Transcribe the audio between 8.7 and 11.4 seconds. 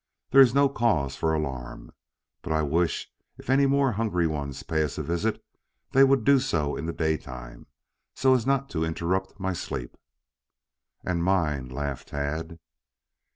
to interrupt my sleep." "And